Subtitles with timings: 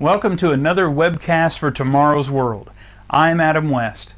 [0.00, 2.72] Welcome to another webcast for Tomorrow's World.
[3.08, 4.14] I'm Adam West.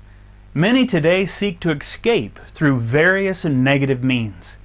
[0.55, 4.57] Many today seek to escape through various and negative means.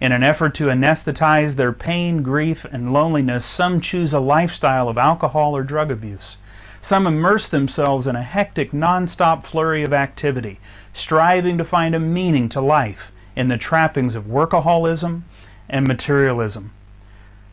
[0.00, 4.98] In an effort to anesthetize their pain, grief, and loneliness, some choose a lifestyle of
[4.98, 6.38] alcohol or drug abuse.
[6.80, 10.58] Some immerse themselves in a hectic, non-stop flurry of activity,
[10.92, 15.22] striving to find a meaning to life in the trappings of workaholism
[15.68, 16.72] and materialism.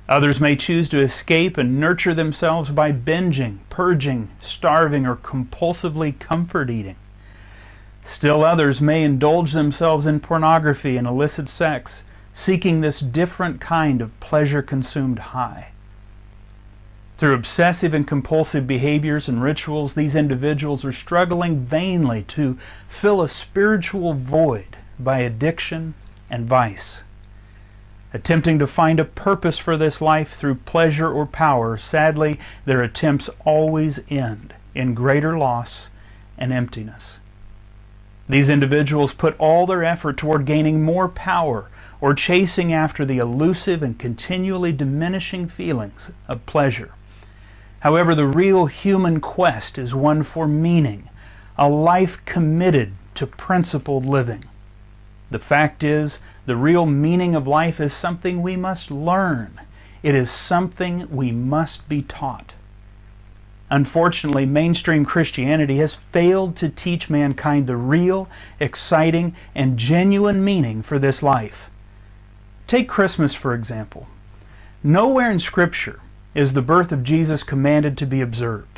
[0.09, 6.69] Others may choose to escape and nurture themselves by binging, purging, starving, or compulsively comfort
[6.69, 6.97] eating.
[8.03, 14.19] Still others may indulge themselves in pornography and illicit sex, seeking this different kind of
[14.19, 15.71] pleasure-consumed high.
[17.15, 22.55] Through obsessive and compulsive behaviors and rituals, these individuals are struggling vainly to
[22.89, 25.93] fill a spiritual void by addiction
[26.29, 27.05] and vice.
[28.13, 33.29] Attempting to find a purpose for this life through pleasure or power, sadly, their attempts
[33.43, 35.89] always end in greater loss
[36.37, 37.19] and emptiness.
[38.29, 43.81] These individuals put all their effort toward gaining more power or chasing after the elusive
[43.81, 46.91] and continually diminishing feelings of pleasure.
[47.79, 51.09] However, the real human quest is one for meaning,
[51.57, 54.45] a life committed to principled living.
[55.31, 59.59] The fact is, the real meaning of life is something we must learn.
[60.03, 62.53] It is something we must be taught.
[63.69, 68.29] Unfortunately, mainstream Christianity has failed to teach mankind the real,
[68.59, 71.71] exciting, and genuine meaning for this life.
[72.67, 74.07] Take Christmas, for example.
[74.83, 76.01] Nowhere in Scripture
[76.35, 78.72] is the birth of Jesus commanded to be observed.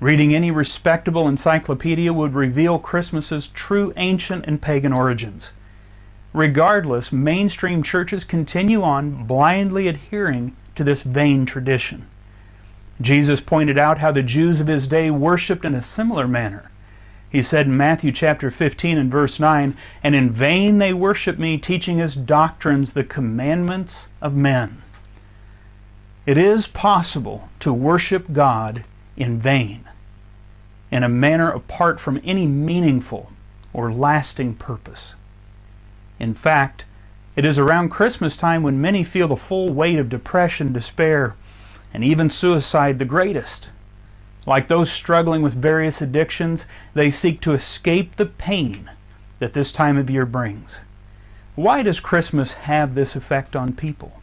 [0.00, 5.50] Reading any respectable encyclopedia would reveal Christmas's true ancient and pagan origins.
[6.32, 12.06] Regardless, mainstream churches continue on blindly adhering to this vain tradition.
[13.00, 16.70] Jesus pointed out how the Jews of his day worshiped in a similar manner.
[17.28, 21.58] He said in Matthew chapter 15 and verse 9, And in vain they worship me,
[21.58, 24.80] teaching as doctrines the commandments of men.
[26.24, 28.84] It is possible to worship God
[29.18, 29.84] in vain,
[30.90, 33.30] in a manner apart from any meaningful
[33.74, 35.16] or lasting purpose.
[36.18, 36.84] In fact,
[37.36, 41.34] it is around Christmas time when many feel the full weight of depression, despair,
[41.92, 43.70] and even suicide the greatest.
[44.46, 48.90] Like those struggling with various addictions, they seek to escape the pain
[49.40, 50.82] that this time of year brings.
[51.54, 54.20] Why does Christmas have this effect on people?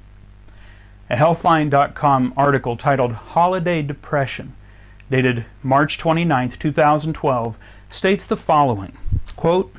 [1.09, 4.53] A Healthline.com article titled Holiday Depression,
[5.09, 7.57] dated March 29, 2012,
[7.89, 8.97] states the following,
[9.35, 9.73] quote,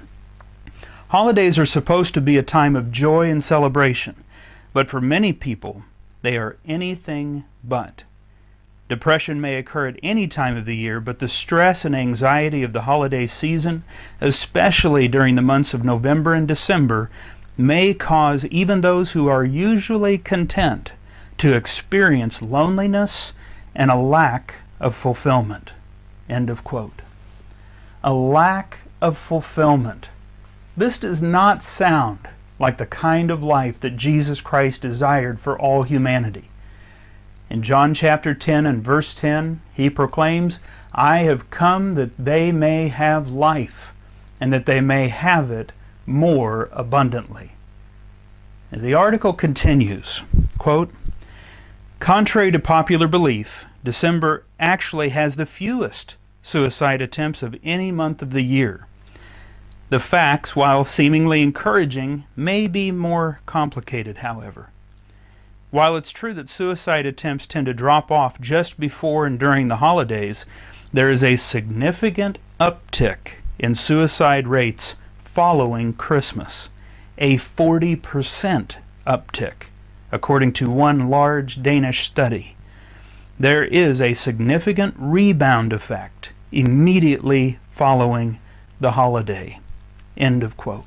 [1.08, 4.16] Holidays are supposed to be a time of joy and celebration,
[4.72, 5.84] but for many people,
[6.22, 8.04] they are anything but.
[8.88, 12.72] Depression may occur at any time of the year, but the stress and anxiety of
[12.72, 13.82] the holiday season,
[14.20, 17.10] especially during the months of November and December,
[17.56, 20.92] may cause even those who are usually content
[21.38, 23.32] to experience loneliness
[23.74, 25.72] and a lack of fulfillment.
[26.28, 27.02] End of quote.
[28.02, 30.08] A lack of fulfillment.
[30.76, 32.20] This does not sound
[32.58, 36.50] like the kind of life that Jesus Christ desired for all humanity.
[37.48, 40.60] In John chapter 10 and verse 10, he proclaims,
[40.92, 43.94] I have come that they may have life,
[44.40, 45.72] and that they may have it
[46.06, 47.52] more abundantly.
[48.72, 50.22] And the article continues,
[50.58, 50.90] quote,
[52.06, 58.30] Contrary to popular belief, December actually has the fewest suicide attempts of any month of
[58.30, 58.86] the year.
[59.88, 64.70] The facts, while seemingly encouraging, may be more complicated, however.
[65.72, 69.78] While it's true that suicide attempts tend to drop off just before and during the
[69.78, 70.46] holidays,
[70.92, 76.70] there is a significant uptick in suicide rates following Christmas,
[77.18, 78.76] a 40%
[79.08, 79.70] uptick,
[80.16, 82.56] according to one large Danish study.
[83.38, 88.40] There is a significant rebound effect immediately following
[88.80, 89.60] the holiday.
[90.16, 90.86] End of quote.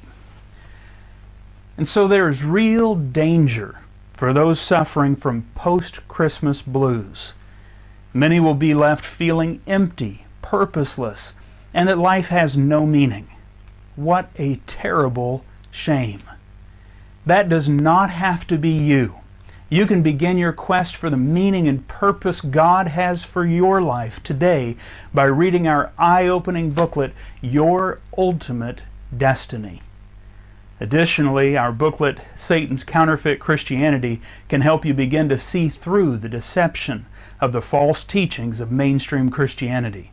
[1.78, 3.81] And so there is real danger
[4.14, 7.36] for those suffering from post-Christmas blues.
[8.12, 11.36] Many will be left feeling empty, purposeless,
[11.72, 13.28] and that life has no meaning.
[13.96, 16.24] What a terrible shame.
[17.28, 19.19] That does not have to be you.
[19.71, 24.24] You can begin your quest for the meaning and purpose God has for your life
[24.24, 24.75] today
[25.13, 28.81] by reading our eye-opening booklet, Your Ultimate
[29.16, 29.83] destiny.
[30.80, 37.06] Additionally, our booklet, Satan's Counterfeit Christianity, can help you begin to see through the deception
[37.39, 40.12] of the false teachings of mainstream Christianity.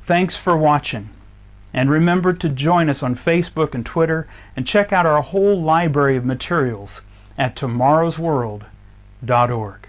[0.00, 1.10] Thanks for watching.
[1.74, 4.26] And remember to join us on Facebook and Twitter
[4.56, 7.02] and check out our whole library of materials
[7.40, 9.79] at tomorrowsworld.org.